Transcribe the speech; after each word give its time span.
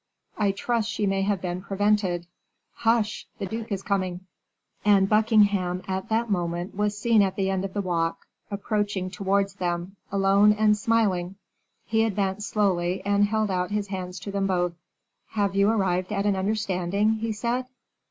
I 0.35 0.49
trust 0.51 0.89
she 0.89 1.05
may 1.05 1.21
have 1.21 1.41
been 1.41 1.61
prevented." 1.61 2.25
"Hush! 2.73 3.27
the 3.37 3.45
duke 3.45 3.71
is 3.71 3.83
coming." 3.83 4.21
And 4.83 5.07
Buckingham 5.07 5.83
at 5.87 6.09
that 6.09 6.27
moment 6.27 6.73
was 6.75 6.97
seen 6.97 7.21
at 7.21 7.35
the 7.35 7.51
end 7.51 7.63
of 7.63 7.75
the 7.75 7.83
walk, 7.83 8.25
approaching 8.49 9.11
towards 9.11 9.53
them, 9.53 9.95
alone 10.11 10.53
and 10.53 10.75
smiling; 10.75 11.35
he 11.85 12.03
advanced 12.03 12.49
slowly, 12.49 13.03
and 13.05 13.25
held 13.25 13.51
out 13.51 13.69
his 13.69 13.89
hands 13.89 14.19
to 14.21 14.31
them 14.31 14.47
both. 14.47 14.73
"Have 15.33 15.55
you 15.55 15.69
arrived 15.69 16.11
at 16.11 16.25
an 16.25 16.35
understanding?" 16.35 17.11
he 17.19 17.31
said. 17.31 17.67